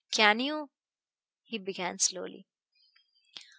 "Can 0.09 0.39
you" 0.39 0.71
he 1.49 1.59
began 1.59 1.99
slowly. 1.99 2.47